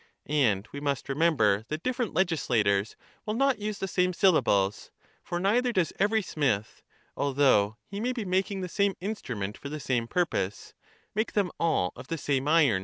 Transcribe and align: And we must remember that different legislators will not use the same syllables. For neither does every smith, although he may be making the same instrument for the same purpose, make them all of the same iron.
And 0.25 0.67
we 0.71 0.79
must 0.79 1.09
remember 1.09 1.63
that 1.67 1.83
different 1.83 2.15
legislators 2.15 2.95
will 3.23 3.35
not 3.35 3.59
use 3.59 3.77
the 3.77 3.87
same 3.87 4.13
syllables. 4.13 4.89
For 5.21 5.39
neither 5.39 5.71
does 5.71 5.93
every 5.99 6.23
smith, 6.23 6.81
although 7.15 7.77
he 7.85 7.99
may 7.99 8.11
be 8.11 8.25
making 8.25 8.61
the 8.61 8.67
same 8.67 8.95
instrument 8.99 9.59
for 9.59 9.69
the 9.69 9.79
same 9.79 10.07
purpose, 10.07 10.73
make 11.13 11.33
them 11.33 11.51
all 11.59 11.93
of 11.95 12.07
the 12.07 12.17
same 12.17 12.47
iron. 12.47 12.79